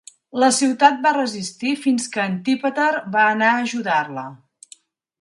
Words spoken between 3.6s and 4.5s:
ajudar-la.